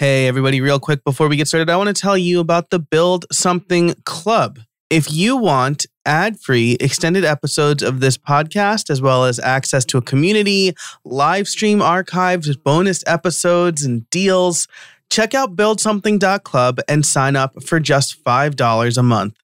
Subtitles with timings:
[0.00, 2.78] Hey, everybody, real quick before we get started, I want to tell you about the
[2.78, 4.60] Build Something Club.
[4.90, 9.98] If you want ad free extended episodes of this podcast, as well as access to
[9.98, 10.72] a community,
[11.04, 14.68] live stream archives, bonus episodes, and deals,
[15.10, 19.34] check out buildsomething.club and sign up for just $5 a month.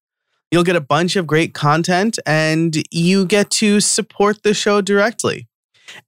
[0.53, 5.49] You'll get a bunch of great content and you get to support the show directly.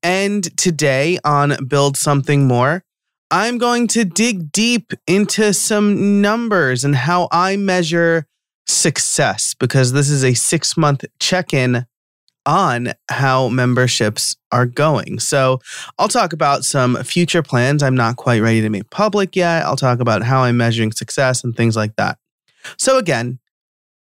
[0.04, 2.84] And today on Build Something More,
[3.30, 8.26] I'm going to dig deep into some numbers and how I measure
[8.66, 11.86] success because this is a six month check in
[12.44, 15.18] on how memberships are going.
[15.18, 15.58] So
[15.98, 19.64] I'll talk about some future plans I'm not quite ready to make public yet.
[19.64, 22.18] I'll talk about how I'm measuring success and things like that.
[22.78, 23.40] So again,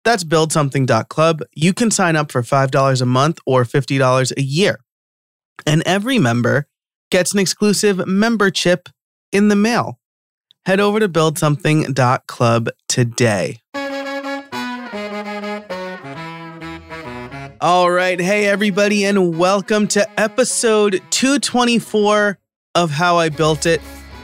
[0.05, 1.43] that's buildsomething.club.
[1.55, 4.81] You can sign up for $5 a month or $50 a year.
[5.67, 6.69] And every member
[7.11, 8.91] gets an exclusive membership
[9.33, 9.99] in the mail.
[10.65, 13.61] Head over to buildsomething.club today.
[17.61, 18.21] All right.
[18.21, 22.39] Hey, everybody, and welcome to episode 224
[22.75, 23.81] of How I Built It,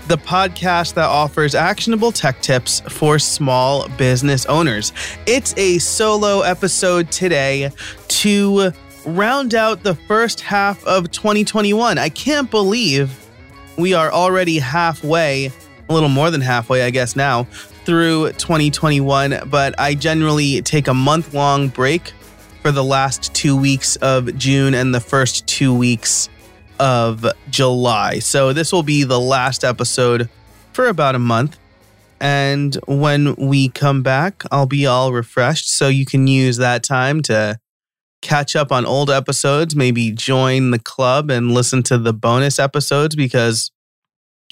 [0.09, 4.93] the podcast that offers actionable tech tips for small business owners.
[5.27, 7.71] It's a solo episode today
[8.09, 8.73] to
[9.07, 11.99] round out the first half of 2021.
[11.99, 13.22] I can't believe
[13.77, 15.47] we are already halfway,
[15.89, 17.45] a little more than halfway, I guess, now
[17.85, 19.49] through 2021.
[19.51, 22.13] But I generally take a month long break
[22.63, 26.29] for the last two weeks of June and the first two weeks
[26.79, 28.19] of July.
[28.21, 30.29] So this will be the last episode
[30.73, 31.59] for about a month.
[32.21, 35.69] And when we come back, I'll be all refreshed.
[35.69, 37.59] So you can use that time to
[38.23, 43.15] catch up on old episodes, maybe join the club and listen to the bonus episodes
[43.15, 43.71] because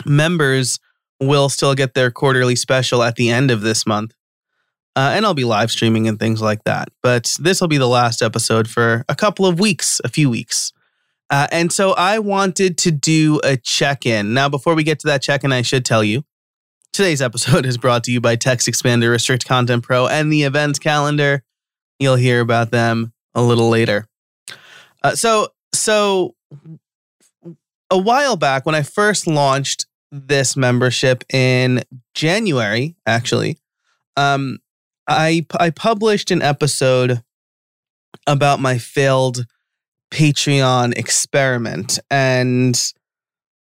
[0.05, 0.79] members
[1.21, 4.15] will still get their quarterly special at the end of this month.
[4.97, 6.89] Uh, and I'll be live streaming and things like that.
[7.03, 10.73] But this will be the last episode for a couple of weeks, a few weeks.
[11.31, 14.35] Uh, and so I wanted to do a check in.
[14.35, 16.25] Now, before we get to that check in, I should tell you
[16.93, 20.81] today's episode is brought to you by Text Expander Restrict Content Pro and the events
[20.81, 21.45] calendar.
[22.01, 24.07] You'll hear about them a little later.
[25.03, 26.35] Uh, so, so
[27.91, 31.83] a while back when I first launched this membership in
[32.15, 33.59] January, actually,
[34.17, 34.59] um,
[35.09, 37.23] I I published an episode
[38.27, 39.47] about my failed
[40.13, 42.93] Patreon experiment and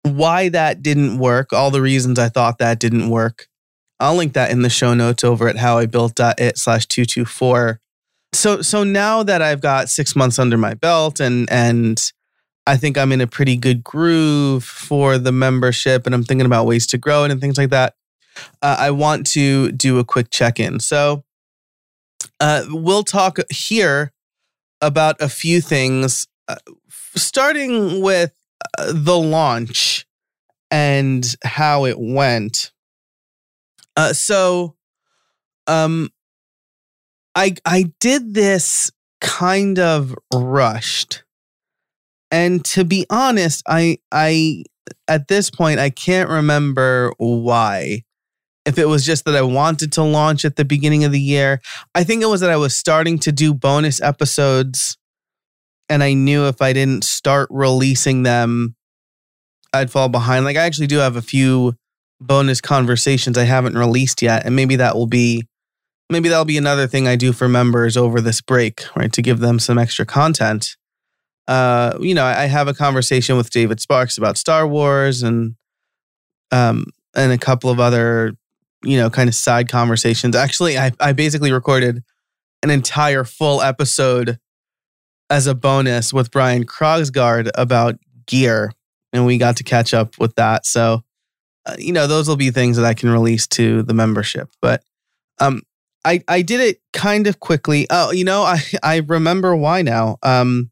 [0.04, 3.48] why that didn't work, all the reasons I thought that didn't work.
[4.00, 7.80] I'll link that in the show notes over at howibuilt.it slash 224
[8.38, 12.00] so so now that I've got six months under my belt and and
[12.68, 16.66] I think I'm in a pretty good groove for the membership and I'm thinking about
[16.66, 17.96] ways to grow it and things like that.
[18.62, 20.80] Uh, I want to do a quick check in.
[20.82, 21.24] So
[22.40, 24.12] uh, we'll talk here
[24.82, 26.58] about a few things, uh,
[27.16, 28.34] starting with
[28.78, 30.06] uh, the launch
[30.70, 32.72] and how it went.
[33.96, 34.76] Uh, so,
[35.66, 36.12] um,
[37.38, 41.24] I I did this kind of rushed.
[42.32, 44.64] And to be honest, I I
[45.08, 48.02] at this point I can't remember why.
[48.66, 51.62] If it was just that I wanted to launch at the beginning of the year,
[51.96, 54.98] I think it was that I was starting to do bonus episodes
[55.88, 58.76] and I knew if I didn't start releasing them
[59.74, 60.44] I'd fall behind.
[60.44, 61.76] Like I actually do have a few
[62.20, 65.46] bonus conversations I haven't released yet and maybe that will be
[66.10, 69.12] maybe that'll be another thing I do for members over this break, right?
[69.14, 70.76] To give them some extra content.
[71.48, 75.56] Uh, you know, I have a conversation with David Sparks about Star Wars and
[76.52, 76.86] um
[77.16, 78.34] and a couple of other,
[78.84, 80.36] you know, kind of side conversations.
[80.36, 82.04] Actually, I I basically recorded
[82.64, 84.40] an entire full episode
[85.30, 87.96] as a bonus with Brian Krogsgard about
[88.26, 88.72] gear,
[89.14, 90.66] and we got to catch up with that.
[90.66, 91.04] So,
[91.66, 94.50] uh, you know, those will be things that I can release to the membership.
[94.62, 94.84] But
[95.40, 95.62] um,
[96.08, 97.86] I I did it kind of quickly.
[97.90, 100.18] Oh, you know, I I remember why now.
[100.24, 100.72] Um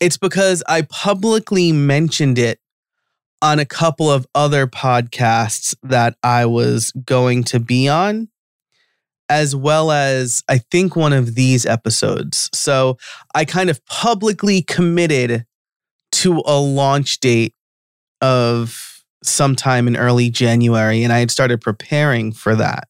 [0.00, 2.58] it's because I publicly mentioned it
[3.40, 8.28] on a couple of other podcasts that I was going to be on
[9.28, 12.50] as well as I think one of these episodes.
[12.52, 12.98] So
[13.34, 15.46] I kind of publicly committed
[16.12, 17.54] to a launch date
[18.20, 22.88] of sometime in early January and I had started preparing for that.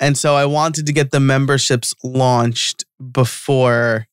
[0.00, 4.06] And so I wanted to get the memberships launched before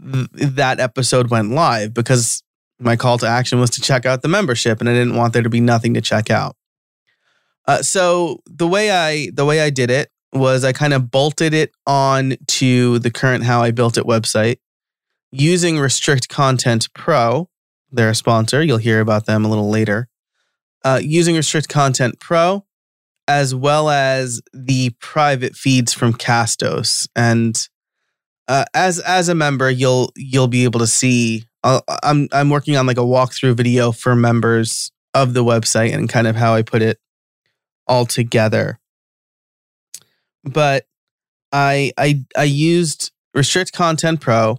[0.00, 2.42] th- that episode went live because
[2.78, 5.42] my call to action was to check out the membership and I didn't want there
[5.42, 6.56] to be nothing to check out.
[7.66, 11.54] Uh, so the way I the way I did it was I kind of bolted
[11.54, 14.56] it on to the current How I Built It website
[15.30, 17.48] using Restrict Content Pro.
[17.90, 18.62] They're a sponsor.
[18.62, 20.08] You'll hear about them a little later.
[20.84, 22.64] Uh, using Restrict Content Pro,
[23.28, 27.68] as well as the private feeds from Castos, and
[28.48, 31.44] uh, as as a member, you'll you'll be able to see.
[31.64, 36.08] Uh, I'm I'm working on like a walkthrough video for members of the website and
[36.08, 36.98] kind of how I put it
[37.86, 38.78] all together.
[40.44, 40.86] But
[41.52, 44.58] I I I used Restrict Content Pro.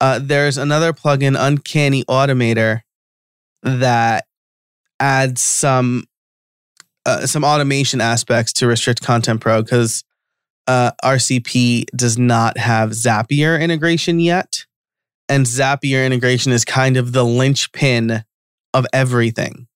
[0.00, 2.80] Uh, there's another plugin, Uncanny Automator,
[3.62, 4.26] that
[5.00, 6.04] adds some
[7.06, 10.04] uh, some automation aspects to Restrict Content Pro because
[10.66, 14.66] uh, RCP does not have Zapier integration yet,
[15.28, 18.24] and Zapier integration is kind of the linchpin
[18.74, 19.68] of everything.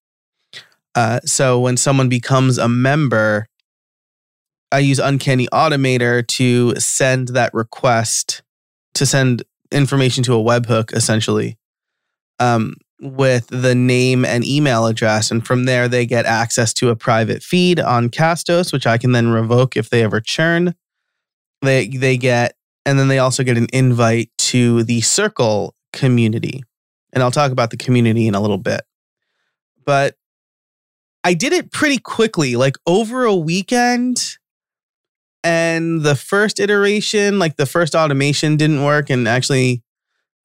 [0.95, 3.47] Uh, so when someone becomes a member,
[4.73, 8.43] I use Uncanny Automator to send that request
[8.95, 11.57] to send information to a webhook, essentially,
[12.41, 15.31] um, with the name and email address.
[15.31, 19.13] And from there, they get access to a private feed on Castos, which I can
[19.13, 20.75] then revoke if they ever churn.
[21.63, 26.63] They they get, and then they also get an invite to the Circle community.
[27.13, 28.83] And I'll talk about the community in a little bit.
[29.85, 30.15] But
[31.25, 34.37] I did it pretty quickly, like over a weekend.
[35.43, 39.09] And the first iteration, like the first automation didn't work.
[39.09, 39.83] And actually,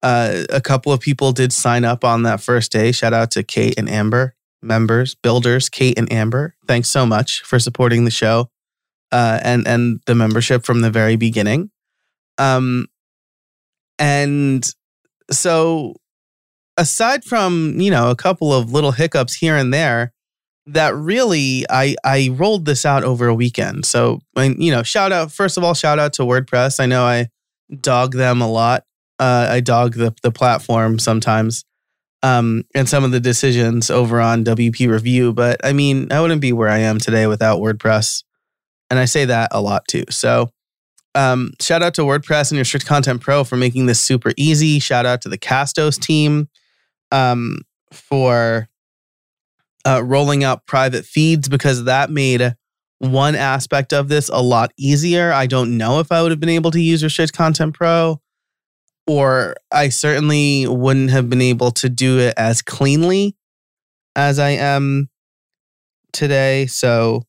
[0.03, 2.91] uh, a couple of people did sign up on that first day.
[2.91, 6.55] Shout out to Kate and Amber, members, builders, Kate and Amber.
[6.67, 8.49] Thanks so much for supporting the show
[9.11, 11.71] uh, and and the membership from the very beginning.
[12.37, 12.87] Um,
[13.97, 14.69] and
[15.31, 15.95] so
[16.77, 20.13] aside from you know a couple of little hiccups here and there,
[20.67, 23.85] that really I I rolled this out over a weekend.
[23.85, 26.79] So and you know, shout out first of all, shout out to WordPress.
[26.79, 27.27] I know I
[27.81, 28.83] dog them a lot.
[29.19, 31.63] Uh, I dog the the platform sometimes.
[32.23, 36.41] Um, and some of the decisions over on WP Review, but I mean, I wouldn't
[36.41, 38.23] be where I am today without WordPress.
[38.89, 40.05] And I say that a lot too.
[40.09, 40.49] So
[41.15, 44.79] um, shout out to WordPress and Restrict Content Pro for making this super easy.
[44.79, 46.49] Shout out to the Castos team
[47.11, 47.59] um,
[47.91, 48.67] for
[49.85, 52.55] uh, rolling out private feeds because that made
[52.99, 55.31] one aspect of this a lot easier.
[55.31, 58.21] I don't know if I would have been able to use Restrict Content Pro,
[59.07, 63.35] or I certainly wouldn't have been able to do it as cleanly
[64.15, 65.09] as I am
[66.11, 66.65] today.
[66.65, 67.23] So,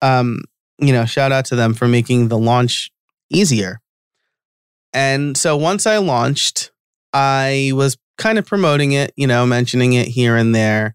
[0.00, 0.42] um,
[0.78, 2.90] you know, shout out to them for making the launch
[3.30, 3.80] easier.
[4.92, 6.70] And so once I launched,
[7.12, 10.94] I was kind of promoting it, you know, mentioning it here and there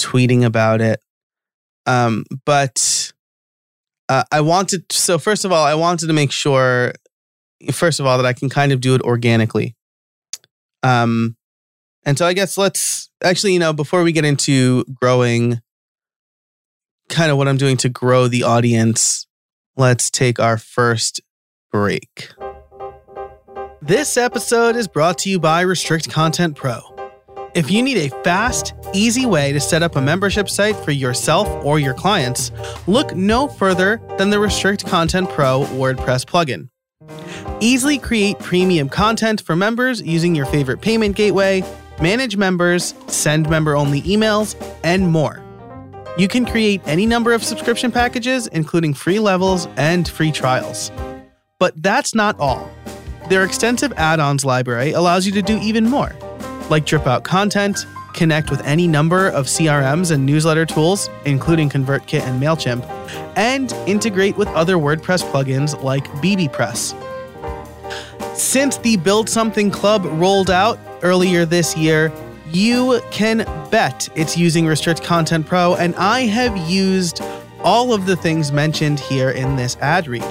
[0.00, 1.00] tweeting about it.
[1.86, 3.12] Um, but
[4.08, 6.94] uh, I wanted, so first of all, I wanted to make sure,
[7.72, 9.76] first of all, that I can kind of do it organically.
[10.82, 11.36] Um,
[12.04, 15.60] and so I guess let's actually, you know, before we get into growing
[17.08, 19.26] kind of what I'm doing to grow the audience,
[19.76, 21.20] let's take our first
[21.72, 22.28] break.
[23.80, 26.80] This episode is brought to you by Restrict Content Pro.
[27.54, 31.46] If you need a fast, easy way to set up a membership site for yourself
[31.64, 32.50] or your clients,
[32.86, 36.68] look no further than the Restrict Content Pro WordPress plugin.
[37.60, 41.62] Easily create premium content for members using your favorite payment gateway,
[42.00, 45.42] manage members, send member only emails, and more.
[46.16, 50.92] You can create any number of subscription packages, including free levels and free trials.
[51.58, 52.70] But that's not all.
[53.28, 56.14] Their extensive add ons library allows you to do even more
[56.70, 62.22] like drip out content, connect with any number of CRMs and newsletter tools, including ConvertKit
[62.22, 62.84] and MailChimp,
[63.36, 66.94] and integrate with other WordPress plugins like bbPress.
[68.36, 72.12] Since the Build Something Club rolled out earlier this year,
[72.50, 73.38] you can
[73.70, 77.20] bet it's using Restrict Content Pro, and I have used
[77.62, 80.24] all of the things mentioned here in this ad read.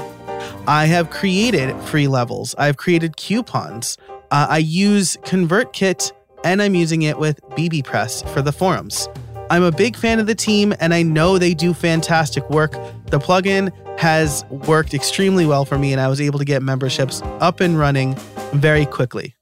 [0.68, 3.98] I have created free levels, I've created coupons,
[4.32, 6.12] uh, I use ConvertKit
[6.44, 9.08] and I'm using it with bbPress for the forums.
[9.50, 12.72] I'm a big fan of the team and I know they do fantastic work.
[13.08, 17.22] The plugin has worked extremely well for me and I was able to get memberships
[17.40, 18.16] up and running
[18.54, 19.36] very quickly.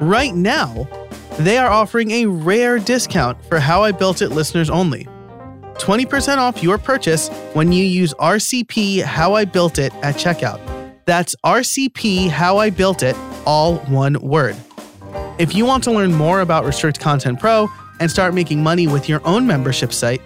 [0.00, 0.88] Right now,
[1.38, 5.06] they are offering a rare discount for How I Built It listeners only.
[5.74, 10.60] 20% off your purchase when you use RCP How I Built It at checkout.
[11.04, 13.16] That's RCP How I Built It,
[13.46, 14.56] all one word.
[15.38, 17.68] If you want to learn more about Restrict Content Pro
[18.00, 20.22] and start making money with your own membership site,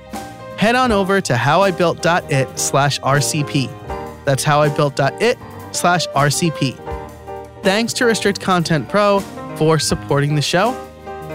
[0.57, 4.25] head on over to howibuilt.it slash RCP.
[4.25, 5.37] That's howibuilt.it
[5.73, 7.63] slash RCP.
[7.65, 9.19] Thanks to Restrict Content Pro
[9.57, 10.71] for supporting the show.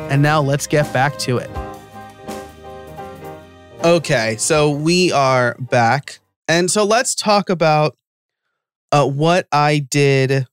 [0.09, 1.49] And now let's get back to it.
[3.83, 6.19] Okay, so we are back.
[6.47, 7.97] And so let's talk about
[8.91, 10.47] uh, what I did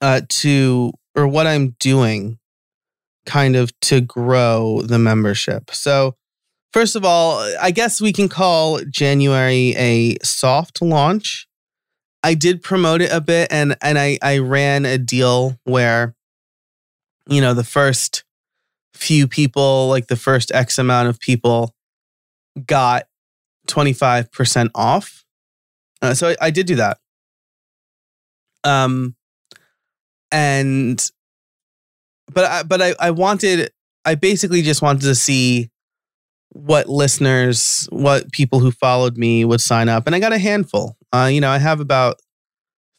[0.00, 2.38] uh, to, or what I'm doing
[3.26, 5.70] kind of to grow the membership.
[5.72, 6.16] So,
[6.72, 11.46] first of all, I guess we can call January a soft launch.
[12.22, 16.14] I did promote it a bit and and I I ran a deal where
[17.28, 18.24] you know, the first
[18.92, 21.74] few people, like the first X amount of people
[22.66, 23.04] got
[23.66, 25.24] 25% off.
[26.02, 26.98] Uh, so I, I did do that.
[28.62, 29.14] Um
[30.30, 31.10] and
[32.32, 33.70] but I, but I, I wanted
[34.04, 35.70] I basically just wanted to see
[36.50, 40.96] what listeners, what people who followed me would sign up, and I got a handful.
[41.12, 42.20] Uh, you know, I have about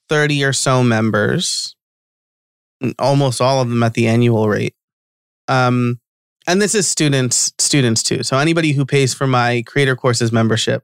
[0.10, 1.75] thirty or so members,
[3.00, 4.75] almost all of them at the annual rate.
[5.48, 6.00] Um,
[6.48, 8.24] and this is students, students too.
[8.24, 10.84] So anybody who pays for my creator courses membership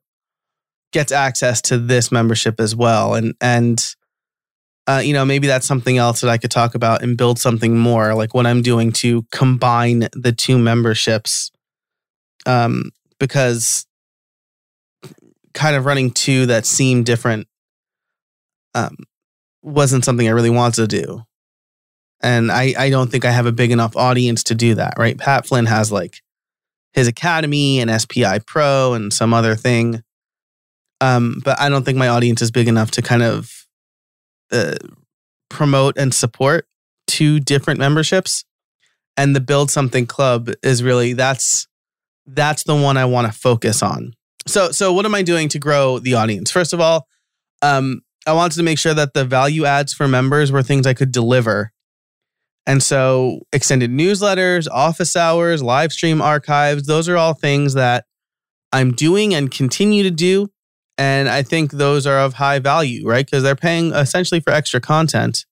[0.92, 3.96] gets access to this membership as well, and and
[4.92, 7.78] uh, you know, maybe that's something else that I could talk about and build something
[7.78, 11.52] more, like what I'm doing to combine the two memberships.
[12.46, 13.86] Um, because
[15.54, 17.48] kind of running two that seem different
[18.74, 18.96] um,
[19.62, 21.22] wasn't something I really wanted to do.
[22.22, 25.18] And I, I don't think I have a big enough audience to do that, right?
[25.18, 26.22] Pat Flynn has like
[26.94, 30.04] his academy and SPI Pro and some other thing.
[31.00, 33.61] Um, but I don't think my audience is big enough to kind of
[34.52, 34.76] uh,
[35.50, 36.68] promote and support
[37.08, 38.46] two different memberships
[39.18, 41.68] and the build something club is really that's
[42.26, 44.14] that's the one i want to focus on.
[44.48, 46.50] So so what am i doing to grow the audience?
[46.52, 47.08] First of all
[47.62, 50.94] um i wanted to make sure that the value adds for members were things i
[50.94, 51.72] could deliver.
[52.68, 58.06] And so extended newsletters office hours live stream archives those are all things that
[58.72, 60.48] i'm doing and continue to do
[61.02, 63.26] and I think those are of high value, right?
[63.26, 65.48] Because they're paying essentially for extra content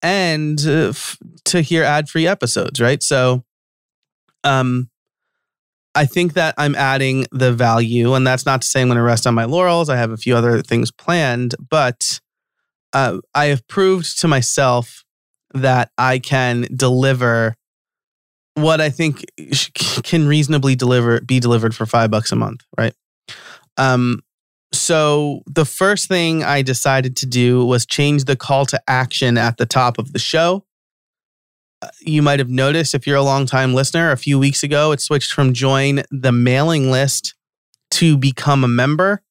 [0.00, 3.02] and uh, f- to hear ad free episodes, right?
[3.02, 3.42] So,
[4.44, 4.88] um,
[5.96, 9.02] I think that I'm adding the value, and that's not to say I'm going to
[9.02, 9.88] rest on my laurels.
[9.88, 12.20] I have a few other things planned, but
[12.92, 15.04] uh, I have proved to myself
[15.52, 17.56] that I can deliver
[18.54, 19.24] what I think
[20.04, 22.94] can reasonably deliver be delivered for five bucks a month, right?
[23.76, 24.20] Um,
[24.72, 29.56] so the first thing I decided to do was change the call to action at
[29.56, 30.64] the top of the show.
[31.82, 35.00] Uh, you might have noticed if you're a long-time listener, a few weeks ago, it
[35.00, 37.34] switched from join the mailing list
[37.92, 39.22] to become a member.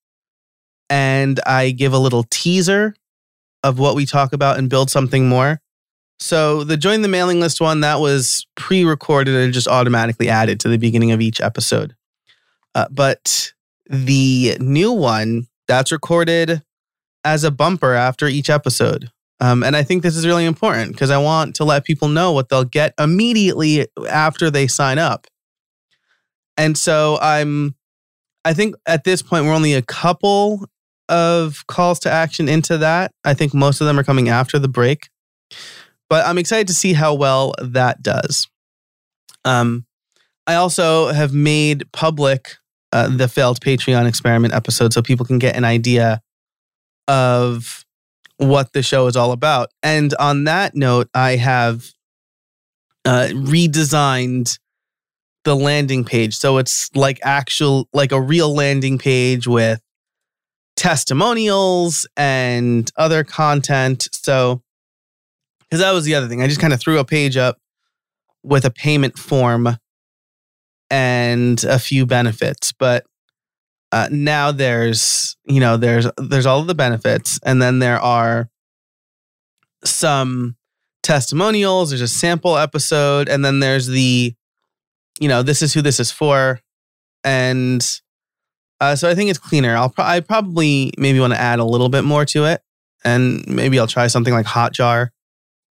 [0.89, 2.95] And I give a little teaser
[3.63, 5.61] of what we talk about and build something more.
[6.19, 10.59] So the join the mailing list one, that was pre recorded and just automatically added
[10.61, 11.95] to the beginning of each episode.
[12.75, 13.53] Uh, but
[13.89, 16.61] the new one that's recorded
[17.25, 19.11] as a bumper after each episode.
[19.41, 22.31] Um, and I think this is really important because I want to let people know
[22.31, 25.27] what they'll get immediately after they sign up.
[26.57, 27.75] And so I'm,
[28.43, 30.67] I think at this point, we're only a couple
[31.07, 33.11] of calls to action into that.
[33.23, 35.09] I think most of them are coming after the break.
[36.09, 38.47] But I'm excited to see how well that does.
[39.45, 39.85] Um,
[40.45, 42.57] I also have made public
[42.91, 46.21] uh, the failed Patreon experiment episode so people can get an idea
[47.07, 47.85] of
[48.37, 49.69] what the show is all about.
[49.83, 51.91] And on that note, I have
[53.05, 54.57] uh, redesigned
[55.43, 56.35] the landing page.
[56.35, 59.81] So it's like actual, like a real landing page with
[60.75, 64.07] testimonials and other content.
[64.11, 64.61] So,
[65.61, 67.59] because that was the other thing, I just kind of threw a page up
[68.43, 69.77] with a payment form
[70.89, 72.71] and a few benefits.
[72.71, 73.05] But
[73.91, 78.49] uh, now there's you know there's there's all of the benefits, and then there are
[79.83, 80.55] some
[81.03, 81.89] testimonials.
[81.89, 84.33] There's a sample episode, and then there's the
[85.19, 86.59] you know this is who this is for,
[87.23, 87.85] and
[88.79, 89.75] uh, so I think it's cleaner.
[89.75, 92.61] I'll pro- I probably maybe want to add a little bit more to it,
[93.03, 95.09] and maybe I'll try something like Hotjar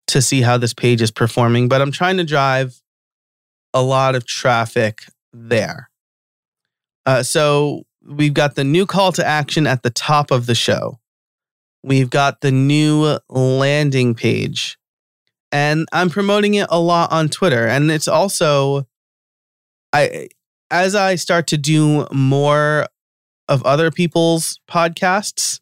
[0.08, 1.68] to see how this page is performing.
[1.68, 2.80] But I'm trying to drive
[3.76, 5.04] a lot of traffic
[5.34, 5.90] there.
[7.04, 10.98] Uh, so we've got the new call to action at the top of the show.
[11.82, 14.78] We've got the new landing page.
[15.52, 17.68] And I'm promoting it a lot on Twitter.
[17.68, 18.86] And it's also
[19.92, 20.28] I
[20.70, 22.86] as I start to do more
[23.48, 25.60] of other people's podcasts,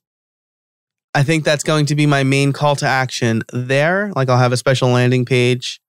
[1.15, 4.13] I think that's going to be my main call to action there.
[4.15, 5.81] Like I'll have a special landing page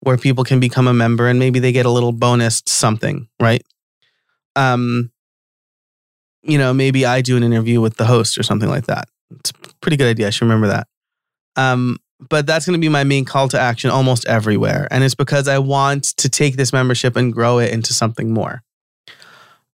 [0.00, 3.62] where people can become a member and maybe they get a little bonus something, right?
[4.54, 5.10] Um
[6.42, 9.08] you know, maybe I do an interview with the host or something like that.
[9.40, 10.28] It's a pretty good idea.
[10.28, 10.88] I should remember that.
[11.56, 11.98] Um
[12.30, 15.48] but that's going to be my main call to action almost everywhere and it's because
[15.48, 18.62] I want to take this membership and grow it into something more.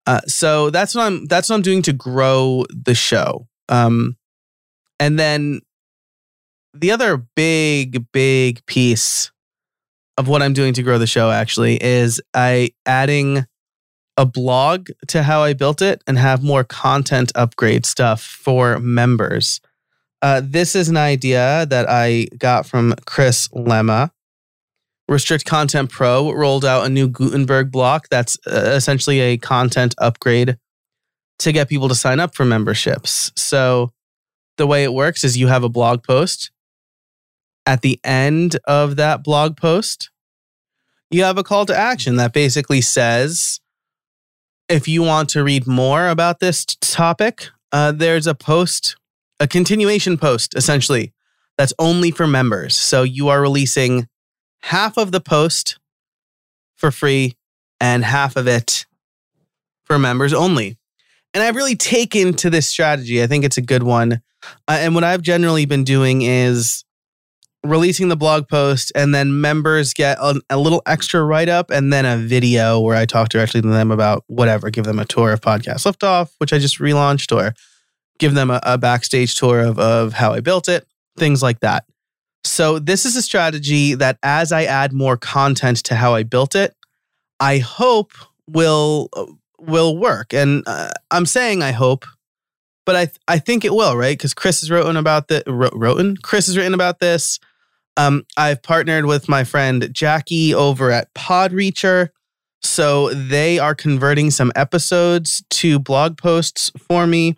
[0.08, 3.48] Uh, so that's what I'm that's what I'm doing to grow the show.
[3.70, 4.18] Um,
[5.00, 5.62] and then
[6.74, 9.32] the other big, big piece
[10.22, 13.48] of what I'm doing to grow the show actually is I adding
[14.18, 19.60] a blog to how I built it and have more content upgrade stuff for members.
[20.22, 24.12] Uh, this is an idea that I got from Chris Lema.
[25.08, 30.56] Restrict Content Pro rolled out a new Gutenberg block that's uh, essentially a content upgrade
[31.40, 33.32] to get people to sign up for memberships.
[33.36, 33.92] So
[34.58, 36.52] the way it works is you have a blog post.
[37.66, 40.10] At the end of that blog post,
[41.10, 43.60] you have a call to action that basically says
[44.70, 48.96] if you want to read more about this topic, uh, there's a post,
[49.40, 51.14] a continuation post essentially,
[51.58, 52.76] that's only for members.
[52.76, 54.08] So you are releasing
[54.64, 55.78] half of the post
[56.78, 57.36] for free
[57.80, 58.86] and half of it
[59.84, 60.78] for members only.
[61.34, 63.22] And I've really taken to this strategy.
[63.22, 64.22] I think it's a good one
[64.68, 66.84] uh, and what I've generally been doing is
[67.64, 71.92] releasing the blog post, and then members get a, a little extra write up and
[71.92, 75.32] then a video where I talk directly to them about whatever, give them a tour
[75.32, 77.54] of Podcast Liftoff, which I just relaunched, or
[78.20, 80.86] give them a, a backstage tour of, of how I built it,
[81.18, 81.86] things like that.
[82.44, 86.56] So, this is a strategy that as I add more content to how I built
[86.56, 86.76] it,
[87.40, 88.14] I hope
[88.48, 89.10] will
[89.60, 90.34] will work.
[90.34, 92.06] And uh, I'm saying I hope
[92.86, 94.18] but I th- I think it will, right?
[94.18, 96.18] Because Chris has written about the written.
[96.18, 97.40] Chris has written about this.
[97.98, 102.10] Um, I've partnered with my friend Jackie over at Podreacher,
[102.62, 107.36] so they are converting some episodes to blog posts for me,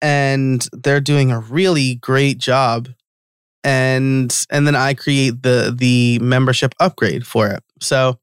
[0.00, 2.88] and they're doing a really great job.
[3.64, 7.62] And and then I create the the membership upgrade for it.
[7.80, 8.18] So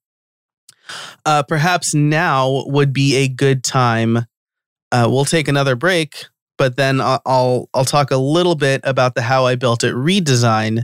[1.25, 4.25] uh, perhaps now would be a good time
[4.91, 6.25] uh, we'll take another break,
[6.57, 9.93] but then I'll, I'll, I'll talk a little bit about the how I built it
[9.93, 10.83] redesign,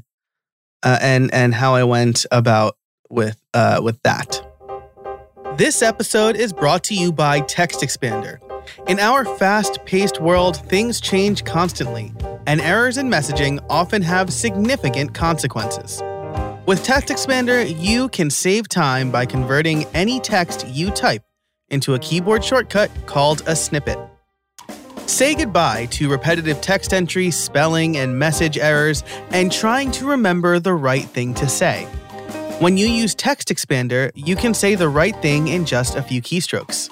[0.86, 2.78] uh, and and how I went about
[3.10, 4.42] with uh, with that.
[5.58, 8.40] This episode is brought to you by Text Expander.
[8.88, 12.14] In our fast-paced world, things change constantly,
[12.48, 16.02] and errors in messaging often have significant consequences.
[16.66, 21.24] With Text Expander, you can save time by converting any text you type
[21.70, 24.00] into a keyboard shortcut called a snippet.
[25.08, 30.74] Say goodbye to repetitive text entry, spelling, and message errors, and trying to remember the
[30.74, 31.86] right thing to say.
[32.60, 36.22] When you use Text Expander, you can say the right thing in just a few
[36.22, 36.90] keystrokes.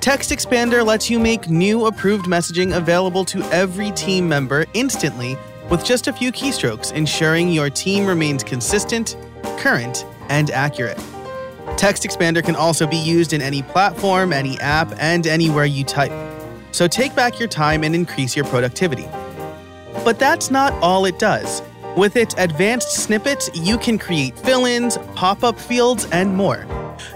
[0.00, 5.38] Text Expander lets you make new approved messaging available to every team member instantly
[5.70, 9.16] with just a few keystrokes, ensuring your team remains consistent,
[9.58, 10.98] current, and accurate.
[11.78, 16.29] Text Expander can also be used in any platform, any app, and anywhere you type.
[16.72, 19.08] So take back your time and increase your productivity.
[20.04, 21.62] But that's not all it does.
[21.96, 26.66] With its advanced snippets, you can create fill ins, pop up fields, and more.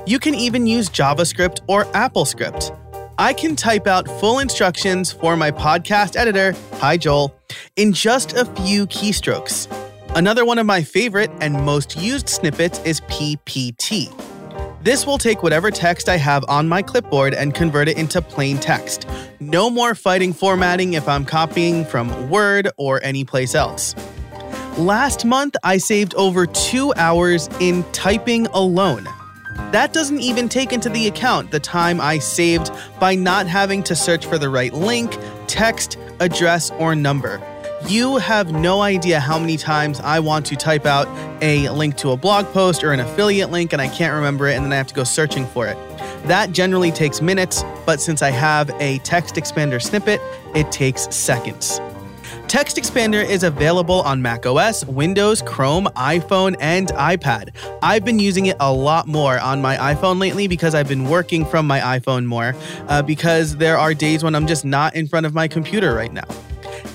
[0.07, 2.77] You can even use JavaScript or AppleScript.
[3.17, 7.33] I can type out full instructions for my podcast editor, hi Joel,
[7.77, 9.69] in just a few keystrokes.
[10.17, 14.13] Another one of my favorite and most used snippets is PPT.
[14.85, 18.59] This will take whatever text I have on my clipboard and convert it into plain
[18.59, 19.09] text.
[19.41, 23.95] No more fighting formatting if I'm copying from Word or anyplace else.
[24.77, 29.05] Last month, I saved over two hours in typing alone.
[29.73, 32.71] That doesn't even take into the account the time I saved
[33.01, 35.17] by not having to search for the right link,
[35.47, 37.41] text, address, or number.
[37.87, 41.07] You have no idea how many times I want to type out
[41.43, 44.55] a link to a blog post or an affiliate link and I can't remember it
[44.55, 45.77] and then I have to go searching for it.
[46.27, 50.23] That generally takes minutes, but since I have a text expander snippet,
[50.55, 51.79] it takes seconds.
[52.49, 57.49] Text Expander is available on macOS, Windows, Chrome, iPhone, and iPad.
[57.83, 61.45] I've been using it a lot more on my iPhone lately because I've been working
[61.45, 62.55] from my iPhone more,
[62.89, 66.13] uh, because there are days when I'm just not in front of my computer right
[66.13, 66.29] now.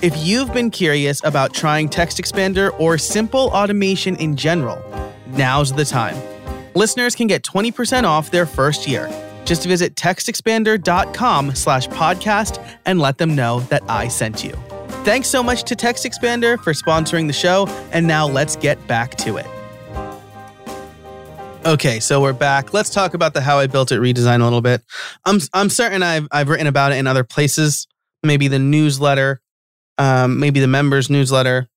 [0.02, 4.82] If you've been curious about trying Text Expander or simple automation in general,
[5.26, 6.16] now's the time.
[6.74, 9.10] Listeners can get 20% off their first year.
[9.44, 14.52] Just visit textexpander.com slash podcast and let them know that I sent you.
[15.04, 17.66] Thanks so much to Text Expander for sponsoring the show.
[17.92, 19.46] And now let's get back to it.
[21.66, 22.72] Okay, so we're back.
[22.72, 24.82] Let's talk about the how I built it redesign a little bit.
[25.26, 27.86] I'm I'm certain I've I've written about it in other places,
[28.22, 29.42] maybe the newsletter,
[30.00, 31.68] um, maybe the members newsletter.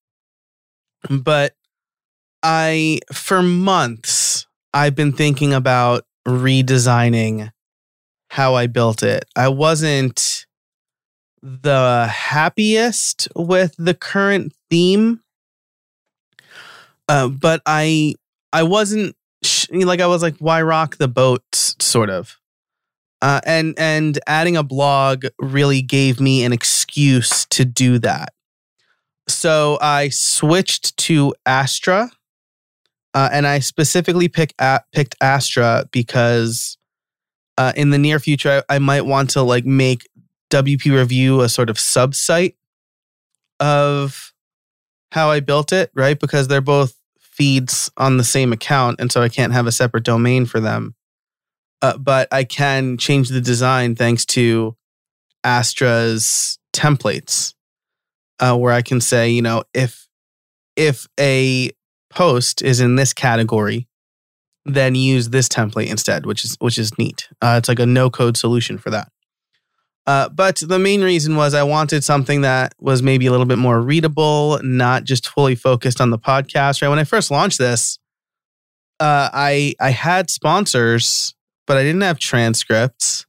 [1.10, 1.54] But
[2.42, 7.50] I for months I've been thinking about redesigning
[8.30, 9.26] how I built it.
[9.36, 10.46] I wasn't
[11.42, 15.20] the happiest with the current theme,
[17.08, 18.14] uh, but I
[18.54, 19.14] I wasn't
[19.70, 22.38] like I was like, why rock the boat, sort of.
[23.24, 28.34] Uh, and and adding a blog really gave me an excuse to do that.
[29.28, 32.10] So I switched to Astra,
[33.14, 36.76] uh, and I specifically pick a- picked Astra because
[37.56, 40.06] uh, in the near future I, I might want to like make
[40.50, 42.56] WP Review a sort of sub site
[43.58, 44.34] of
[45.12, 46.20] how I built it, right?
[46.20, 50.04] Because they're both feeds on the same account, and so I can't have a separate
[50.04, 50.94] domain for them.
[51.84, 54.74] Uh, but I can change the design thanks to
[55.44, 57.52] Astra's templates,
[58.40, 60.08] uh, where I can say, you know, if
[60.76, 61.72] if a
[62.08, 63.86] post is in this category,
[64.64, 67.28] then use this template instead, which is which is neat.
[67.42, 69.12] Uh, it's like a no code solution for that.
[70.06, 73.58] Uh, but the main reason was I wanted something that was maybe a little bit
[73.58, 76.80] more readable, not just fully focused on the podcast.
[76.80, 77.98] Right when I first launched this,
[79.00, 81.34] uh, I I had sponsors,
[81.66, 83.26] but I didn't have transcripts.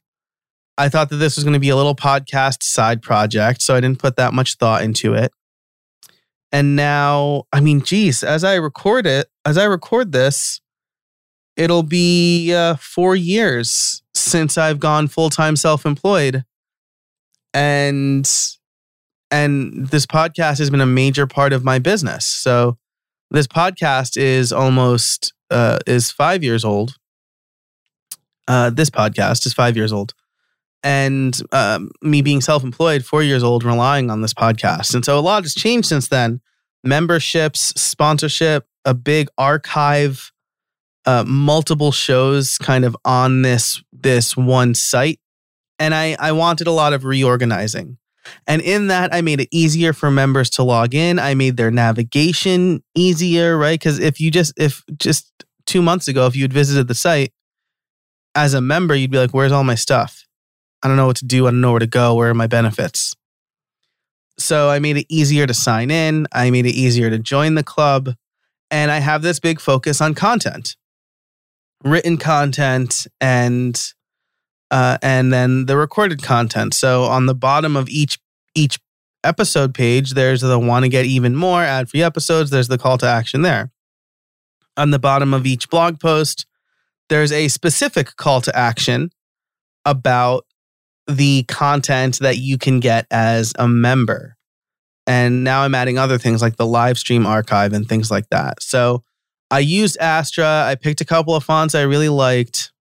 [0.78, 3.80] I thought that this was going to be a little podcast side project, so I
[3.80, 5.32] didn't put that much thought into it.
[6.52, 10.60] And now, I mean, geez, as I record it, as I record this,
[11.56, 16.44] it'll be uh, four years since I've gone full time self employed
[17.56, 18.30] and
[19.30, 22.26] and this podcast has been a major part of my business.
[22.26, 22.76] So
[23.30, 26.96] this podcast is almost uh, is five years old.
[28.48, 30.14] Uh, this podcast is five years old,
[30.82, 35.20] and um, me being self-employed, four years old, relying on this podcast, and so a
[35.20, 36.40] lot has changed since then.
[36.84, 40.30] Memberships, sponsorship, a big archive,
[41.04, 45.18] uh, multiple shows, kind of on this this one site
[45.78, 47.98] and I, I wanted a lot of reorganizing.
[48.46, 51.18] And in that, I made it easier for members to log in.
[51.18, 53.78] I made their navigation easier, right?
[53.78, 55.30] Because if you just, if just
[55.64, 57.32] two months ago, if you had visited the site
[58.36, 60.24] as a member, you'd be like, where's all my stuff?
[60.82, 61.46] I don't know what to do.
[61.46, 62.14] I don't know where to go.
[62.14, 63.14] Where are my benefits?
[64.38, 66.26] So I made it easier to sign in.
[66.32, 68.14] I made it easier to join the club.
[68.70, 70.76] And I have this big focus on content,
[71.82, 73.80] written content, and
[74.70, 76.74] uh, and then the recorded content.
[76.74, 78.18] So on the bottom of each
[78.54, 78.78] each
[79.24, 82.50] episode page, there's the want to get even more ad free episodes.
[82.50, 83.70] There's the call to action there.
[84.76, 86.44] On the bottom of each blog post,
[87.08, 89.10] there's a specific call to action
[89.84, 90.44] about
[91.06, 94.36] the content that you can get as a member.
[95.06, 98.60] And now I'm adding other things like the live stream archive and things like that.
[98.60, 99.04] So
[99.50, 100.64] I used Astra.
[100.66, 102.72] I picked a couple of fonts I really liked.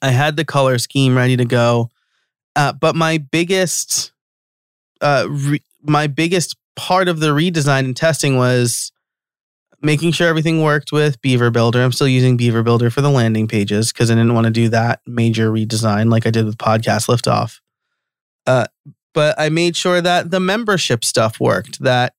[0.00, 1.90] I had the color scheme ready to go.
[2.56, 4.12] Uh, but my biggest,
[5.00, 8.91] uh, re- my biggest part of the redesign and testing was
[9.82, 11.82] making sure everything worked with Beaver Builder.
[11.82, 14.68] I'm still using Beaver Builder for the landing pages because I didn't want to do
[14.68, 17.60] that major redesign like I did with Podcast Liftoff.
[18.46, 18.66] Uh,
[19.14, 21.80] but I made sure that the membership stuff worked.
[21.80, 22.14] That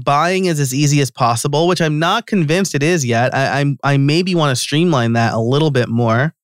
[0.00, 3.34] buying is as easy as possible, which I'm not convinced it is yet.
[3.34, 6.34] I, I'm I maybe want to streamline that a little bit more.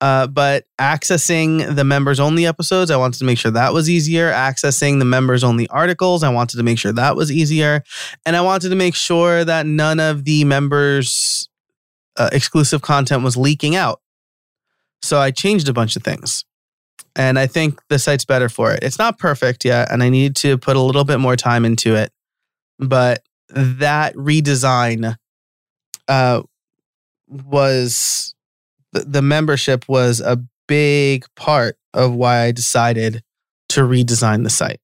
[0.00, 4.30] Uh, but accessing the members only episodes, I wanted to make sure that was easier.
[4.30, 7.82] Accessing the members only articles, I wanted to make sure that was easier.
[8.26, 11.48] And I wanted to make sure that none of the members'
[12.16, 14.00] uh, exclusive content was leaking out.
[15.02, 16.44] So I changed a bunch of things.
[17.14, 18.80] And I think the site's better for it.
[18.82, 21.94] It's not perfect yet, and I need to put a little bit more time into
[21.94, 22.12] it.
[22.78, 25.16] But that redesign
[26.08, 26.42] uh,
[27.26, 28.34] was
[29.06, 33.22] the membership was a big part of why I decided
[33.70, 34.80] to redesign the site.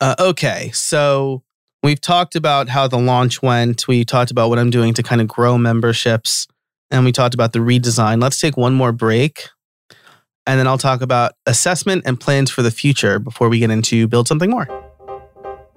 [0.00, 1.42] Uh, okay, so
[1.82, 3.86] we've talked about how the launch went.
[3.88, 6.46] We talked about what I'm doing to kind of grow memberships,
[6.90, 8.20] and we talked about the redesign.
[8.20, 9.48] Let's take one more break,
[10.46, 14.06] and then I'll talk about assessment and plans for the future before we get into
[14.08, 14.83] build something more.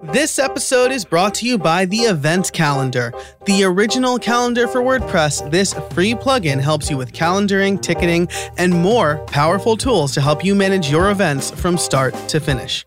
[0.00, 3.12] This episode is brought to you by the Event Calendar,
[3.46, 5.50] the original calendar for WordPress.
[5.50, 10.54] This free plugin helps you with calendaring, ticketing, and more powerful tools to help you
[10.54, 12.86] manage your events from start to finish.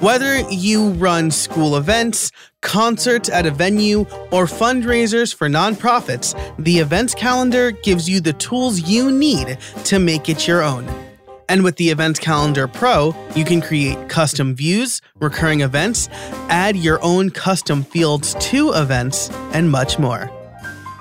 [0.00, 7.14] Whether you run school events, concerts at a venue, or fundraisers for nonprofits, the Events
[7.14, 11.05] Calendar gives you the tools you need to make it your own.
[11.48, 16.08] And with the Events Calendar Pro, you can create custom views, recurring events,
[16.48, 20.30] add your own custom fields to events, and much more.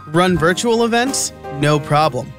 [0.08, 1.34] Run virtual events?
[1.60, 2.32] No problem.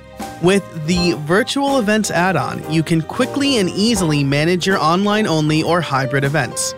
[0.42, 5.62] With the Virtual Events add on, you can quickly and easily manage your online only
[5.62, 6.74] or hybrid events.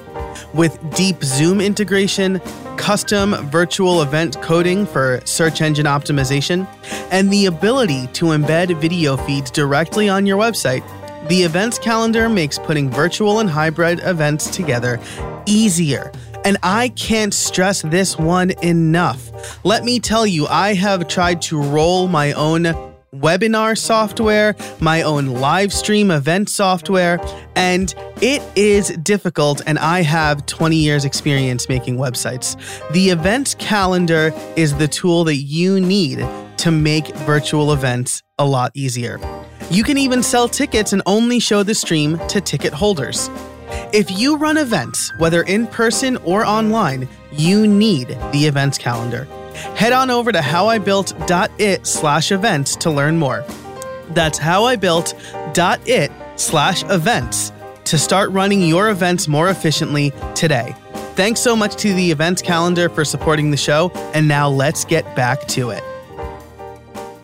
[0.55, 2.41] With deep Zoom integration,
[2.77, 6.67] custom virtual event coding for search engine optimization,
[7.11, 10.85] and the ability to embed video feeds directly on your website,
[11.28, 15.00] the events calendar makes putting virtual and hybrid events together
[15.46, 16.12] easier.
[16.44, 19.64] And I can't stress this one enough.
[19.64, 22.64] Let me tell you, I have tried to roll my own
[23.14, 27.20] webinar software, my own live stream event software,
[27.57, 29.62] and it is difficult.
[29.66, 32.57] And I have 20 years' experience making websites.
[32.92, 36.26] The events calendar is the tool that you need
[36.59, 39.18] to make virtual events a lot easier.
[39.70, 43.28] You can even sell tickets and only show the stream to ticket holders.
[43.92, 49.24] If you run events, whether in person or online, you need the events calendar.
[49.74, 53.44] Head on over to howibuilt.it slash events to learn more.
[54.11, 57.52] That's howibuilt.it slash events
[57.85, 60.74] to start running your events more efficiently today.
[61.14, 65.14] Thanks so much to the events calendar for supporting the show, and now let's get
[65.14, 65.83] back to it.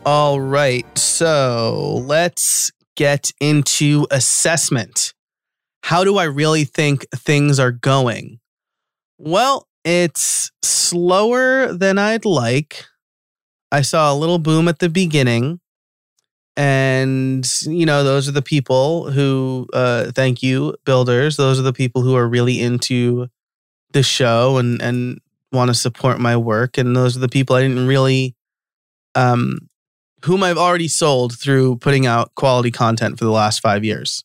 [0.07, 5.15] All right, so let's get into assessment.
[5.83, 8.39] How do I really think things are going?
[9.17, 12.85] Well, it's slower than I'd like.
[13.73, 15.61] I saw a little boom at the beginning.
[16.55, 21.39] And, you know, those are the people who, uh, thank you, builders.
[21.39, 23.29] Those are the people who are really into
[23.93, 26.77] the show and, and want to support my work.
[26.77, 28.37] And those are the people I didn't really
[29.15, 29.71] um,
[30.25, 34.25] whom I've already sold through putting out quality content for the last five years.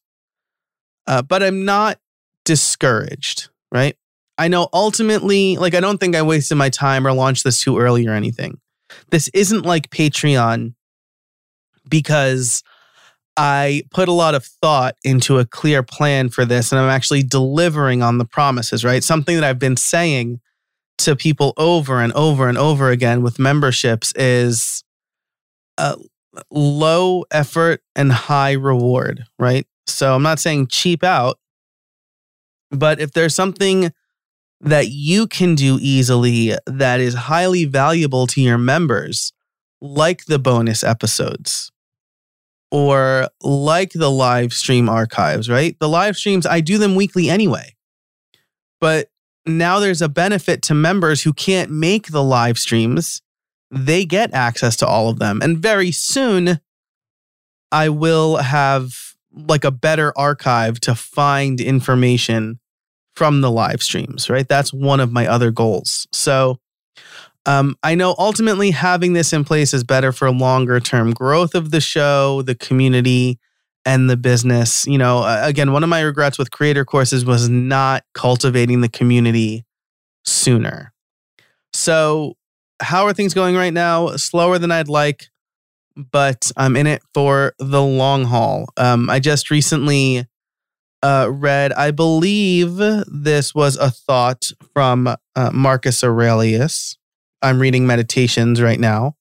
[1.06, 2.00] Uh, but I'm not
[2.46, 3.98] discouraged, right?
[4.38, 7.78] I know ultimately, like, I don't think I wasted my time or launched this too
[7.78, 8.60] early or anything.
[9.12, 10.74] This isn't like Patreon
[11.90, 12.64] because
[13.36, 17.24] I put a lot of thought into a clear plan for this and I'm actually
[17.24, 19.04] delivering on the promises, right?
[19.04, 20.40] Something that I've been saying
[21.00, 24.84] to people over and over and over again with memberships is
[26.52, 29.65] low effort and high reward, right?
[29.88, 31.39] So I'm not saying cheap out,
[32.72, 33.92] but if there's something
[34.62, 39.34] that you can do easily that is highly valuable to your members,
[39.82, 41.72] like the bonus episodes
[42.72, 45.78] or like the live stream archives, right?
[45.80, 47.76] The live streams, I do them weekly anyway.
[48.82, 49.10] But
[49.46, 53.22] now there's a benefit to members who can't make the live streams
[53.71, 55.41] they get access to all of them.
[55.41, 56.60] And very soon,
[57.71, 58.93] I will have
[59.32, 62.60] like a better archive to find information
[63.15, 64.47] from the live streams, right?
[64.47, 66.08] That's one of my other goals.
[66.12, 66.60] So,
[67.45, 71.71] um, I know ultimately having this in place is better for longer term growth of
[71.71, 73.39] the show, the community,
[73.86, 74.86] and the business.
[74.86, 79.65] You know, again, one of my regrets with creator courses was not cultivating the community
[80.25, 80.93] sooner.
[81.73, 82.36] So,
[82.82, 84.15] how are things going right now?
[84.15, 85.28] Slower than I'd like,
[85.96, 88.68] but I'm in it for the long haul.
[88.78, 90.26] Um, I just recently
[91.02, 96.98] uh, read, I believe this was a thought from uh, Marcus Aurelius.
[97.42, 99.15] I'm reading Meditations right now,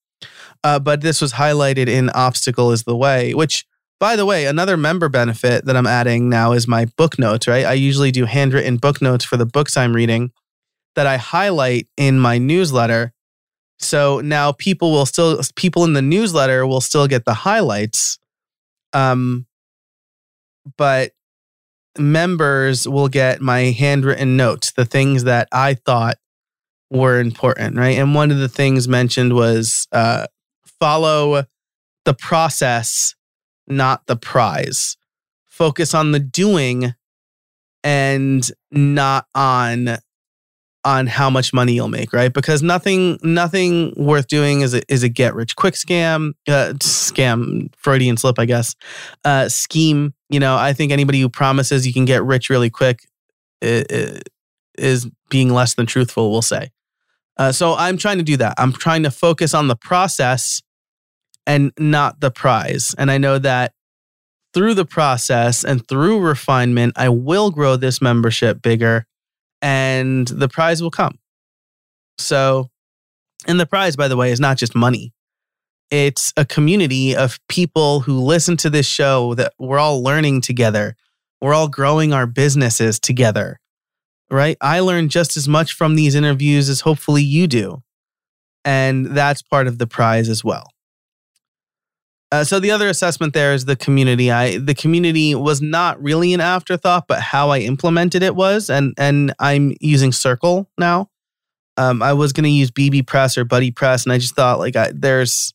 [0.65, 3.65] uh, but this was highlighted in Obstacle is the Way, which,
[4.01, 7.65] by the way, another member benefit that I'm adding now is my book notes, right?
[7.65, 10.33] I usually do handwritten book notes for the books I'm reading
[10.97, 13.13] that I highlight in my newsletter
[13.79, 18.19] so now people will still people in the newsletter will still get the highlights.
[18.93, 19.47] Um
[20.77, 21.13] but
[21.99, 26.19] members will get my handwritten notes, the things that I thought
[26.91, 27.99] were important, right?
[27.99, 30.27] And one of the things mentioned was uh
[30.81, 31.45] follow
[32.05, 33.15] the process,
[33.67, 34.97] not the prize.
[35.47, 36.95] Focus on the doing
[37.83, 39.99] and not on
[40.85, 42.33] on how much money you'll make, right?
[42.33, 47.73] Because nothing nothing worth doing is a, is a get rich quick scam, uh, scam
[47.77, 48.75] Freudian slip, I guess.
[49.25, 53.01] Uh, scheme, you know, I think anybody who promises you can get rich really quick,
[53.61, 56.71] is being less than truthful, we'll say.
[57.37, 58.55] Uh, so I'm trying to do that.
[58.59, 60.63] I'm trying to focus on the process
[61.47, 62.95] and not the prize.
[62.99, 63.73] And I know that
[64.55, 69.07] through the process and through refinement, I will grow this membership bigger
[69.63, 71.19] and the prize will come.
[72.19, 72.71] So,
[73.47, 75.13] and the prize, by the way, is not just money.
[75.91, 80.97] It's a community of people who listen to this show that we're all learning together.
[81.41, 83.59] We're all growing our businesses together,
[84.31, 84.57] right?
[84.61, 87.83] I learn just as much from these interviews as hopefully you do.
[88.65, 90.71] And that's part of the prize as well.
[92.31, 94.31] Uh, so the other assessment there is the community.
[94.31, 98.93] I the community was not really an afterthought, but how I implemented it was, and
[98.99, 101.09] and I'm using Circle now.
[101.79, 104.91] Um, I was going to use bbPress or BuddyPress, and I just thought like I,
[104.93, 105.55] there's,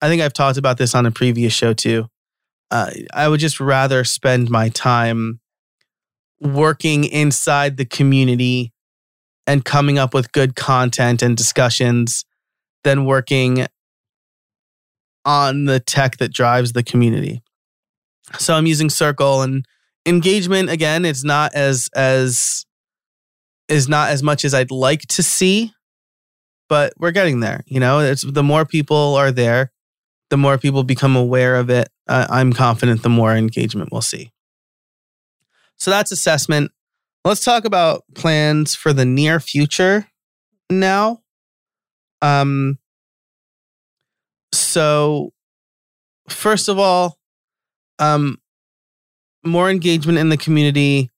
[0.00, 2.08] I think I've talked about this on a previous show too.
[2.70, 5.40] Uh, I would just rather spend my time
[6.40, 8.72] working inside the community
[9.46, 12.24] and coming up with good content and discussions
[12.82, 13.66] than working
[15.24, 17.42] on the tech that drives the community.
[18.38, 19.64] So I'm using Circle and
[20.06, 22.64] engagement again, it's not as as
[23.68, 25.72] is not as much as I'd like to see,
[26.68, 27.62] but we're getting there.
[27.66, 29.72] You know, it's the more people are there,
[30.30, 31.88] the more people become aware of it.
[32.08, 34.32] Uh, I'm confident the more engagement we'll see.
[35.76, 36.72] So that's assessment.
[37.24, 40.08] Let's talk about plans for the near future
[40.68, 41.22] now.
[42.22, 42.78] Um,
[44.52, 45.32] so,
[46.28, 47.18] first of all,
[47.98, 48.38] um,
[49.44, 51.10] more engagement in the community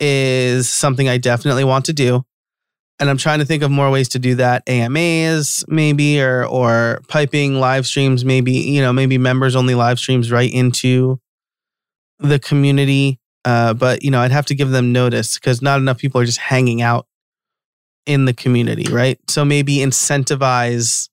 [0.00, 2.24] is something I definitely want to do.
[2.98, 4.62] And I'm trying to think of more ways to do that.
[4.68, 10.30] AMAs, maybe, or or piping live streams, maybe, you know, maybe members only live streams
[10.30, 11.20] right into
[12.20, 13.18] the community.
[13.44, 16.24] Uh, but you know, I'd have to give them notice because not enough people are
[16.24, 17.06] just hanging out
[18.06, 19.18] in the community, right?
[19.28, 21.08] So maybe incentivize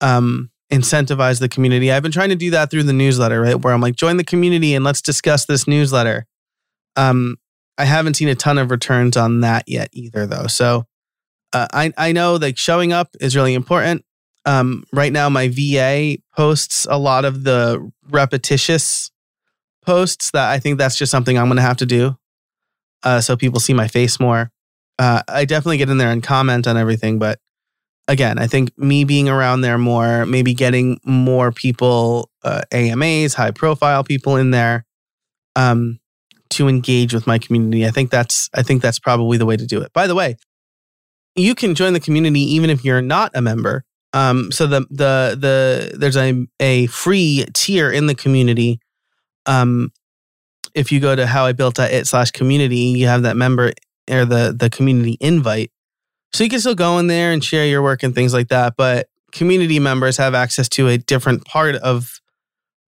[0.00, 1.90] um incentivize the community.
[1.90, 3.54] I've been trying to do that through the newsletter, right?
[3.54, 6.26] Where I'm like, join the community and let's discuss this newsletter.
[6.96, 7.36] Um,
[7.78, 10.46] I haven't seen a ton of returns on that yet either, though.
[10.48, 10.84] So
[11.52, 14.04] uh, I I know like showing up is really important.
[14.44, 19.10] Um, right now, my VA posts a lot of the repetitious
[19.84, 22.16] posts that I think that's just something I'm going to have to do,
[23.02, 24.50] uh, so people see my face more.
[24.98, 27.38] Uh, I definitely get in there and comment on everything, but
[28.08, 33.50] again, I think me being around there more, maybe getting more people, uh, AMAs, high
[33.50, 34.86] profile people in there,
[35.54, 36.00] um,
[36.50, 37.86] to engage with my community.
[37.86, 39.92] I think that's I think that's probably the way to do it.
[39.92, 40.36] By the way,
[41.36, 43.84] you can join the community even if you're not a member.
[44.14, 48.80] Um, so the the the there's a a free tier in the community.
[49.44, 49.92] Um,
[50.74, 53.72] if you go to how I built it slash community, you have that member
[54.10, 55.70] or the the community invite
[56.32, 58.74] so you can still go in there and share your work and things like that,
[58.76, 62.20] but community members have access to a different part of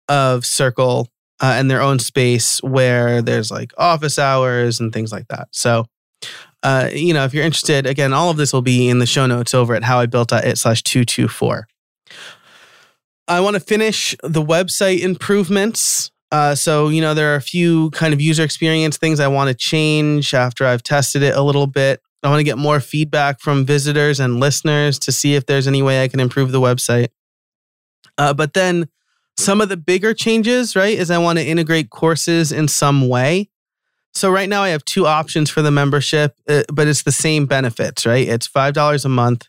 [0.10, 5.28] of Circle uh, and their own space where there's like office hours and things like
[5.28, 5.50] that.
[5.52, 5.86] So,
[6.64, 9.26] uh, you know, if you're interested, again, all of this will be in the show
[9.26, 11.68] notes over at howibuilt.it slash 224.
[13.28, 16.12] I want to finish the website improvements.
[16.32, 19.50] Uh, so, you know, there are a few kind of user experience things I want
[19.50, 22.02] to change after I've tested it a little bit.
[22.24, 25.82] I want to get more feedback from visitors and listeners to see if there's any
[25.82, 27.10] way I can improve the website.
[28.18, 28.88] Uh, but then
[29.38, 33.50] some of the bigger changes, right, is I want to integrate courses in some way.
[34.14, 37.46] So right now I have two options for the membership, uh, but it's the same
[37.46, 38.28] benefits, right?
[38.28, 39.48] It's $5 a month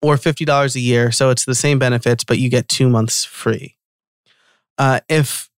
[0.00, 1.12] or $50 a year.
[1.12, 3.76] So it's the same benefits, but you get two months free.
[4.78, 5.50] Uh, if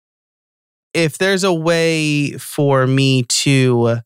[0.93, 3.99] if there's a way for me to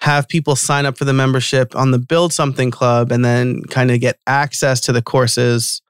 [0.00, 3.90] have people sign up for the membership on the Build Something Club and then kind
[3.90, 5.80] of get access to the courses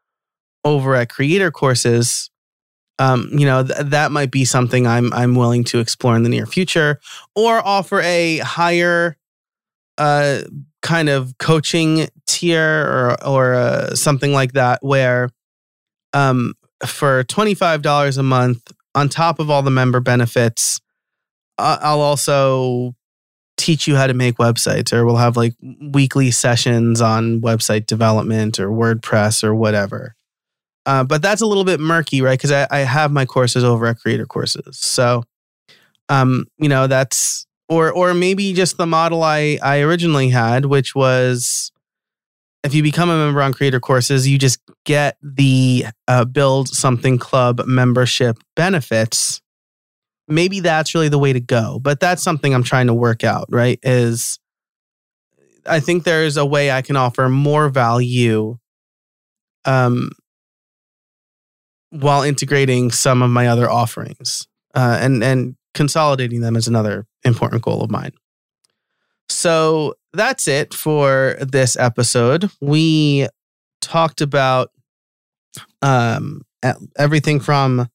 [0.65, 2.31] over at Creator Courses,
[2.99, 6.29] um, you know, th- that might be something I'm I'm willing to explore in the
[6.29, 6.99] near future,
[7.35, 9.17] or offer a higher
[9.99, 10.43] uh,
[10.83, 15.31] kind of coaching tier or or uh, something like that, where
[16.15, 16.55] um,
[16.87, 20.81] for twenty five dollars a month, on top of all the member benefits,
[21.59, 22.95] I'll also
[23.57, 28.61] teach you how to make websites or we'll have like weekly sessions on website development
[28.61, 30.15] or WordPress or whatever.
[30.85, 32.39] Uh, but that's a little bit murky, right?
[32.39, 34.79] Because I, I have my courses over at Creator Courses.
[34.79, 35.25] So,
[36.09, 40.95] um, you know, that's or or maybe just the model I I originally had, which
[40.95, 41.73] was
[42.63, 47.19] if you become a member on Creator Courses, you just get the uh, Build Something
[47.19, 49.41] Club membership benefits
[50.29, 51.79] maybe that's really the way to go.
[51.81, 53.79] But that's something I'm trying to work out, right?
[53.83, 54.39] Is
[55.67, 58.59] I think there's a way I can offer more value
[59.65, 60.11] um,
[61.91, 67.63] while integrating some of my other offerings uh, and, and consolidating them is another important
[67.63, 68.13] goal of mine.
[69.29, 72.51] So that's it for this episode.
[72.61, 73.29] We
[73.81, 74.71] talked about
[75.83, 76.43] um,
[76.97, 77.89] everything from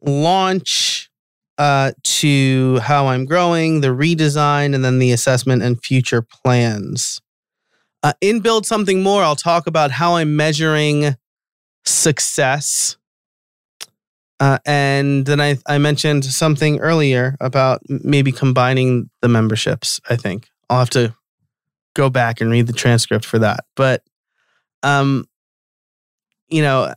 [0.00, 1.01] launch
[1.58, 7.20] uh, to how I'm growing, the redesign, and then the assessment and future plans.
[8.02, 11.16] Uh, in Build Something More, I'll talk about how I'm measuring
[11.84, 12.96] success.
[14.40, 20.48] Uh, and then I, I mentioned something earlier about maybe combining the memberships, I think.
[20.68, 21.14] I'll have to
[21.94, 23.64] go back and read the transcript for that.
[23.76, 24.02] But,
[24.82, 25.28] um,
[26.48, 26.92] you know,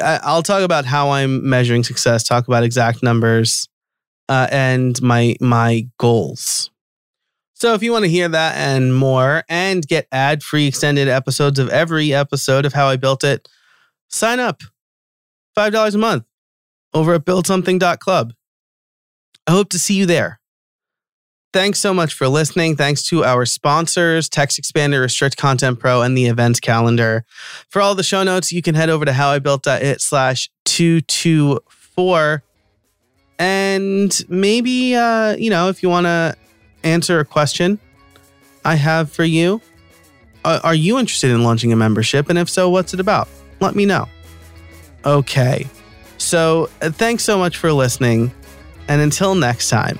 [0.00, 3.68] I, will talk about how I'm measuring success, talk about exact numbers,
[4.28, 6.70] uh, and my my goals.
[7.54, 11.68] So if you want to hear that and more and get ad-free extended episodes of
[11.70, 13.48] every episode of How I Built It,
[14.08, 14.60] sign up.
[15.56, 16.24] $5 a month
[16.92, 18.32] over at buildsomething.club.
[19.46, 20.40] I hope to see you there.
[21.52, 22.74] Thanks so much for listening.
[22.74, 27.24] Thanks to our sponsors, TextExpander, Restrict Content Pro, and the events calendar.
[27.68, 32.42] For all the show notes, you can head over to howibuilt.it slash 224
[33.38, 36.36] and maybe, uh, you know, if you want to
[36.82, 37.78] answer a question
[38.64, 39.60] I have for you,
[40.44, 42.28] are you interested in launching a membership?
[42.28, 43.28] And if so, what's it about?
[43.60, 44.06] Let me know.
[45.04, 45.66] Okay.
[46.18, 48.30] So uh, thanks so much for listening.
[48.88, 49.98] And until next time,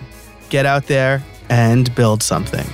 [0.51, 2.67] get out there and build something.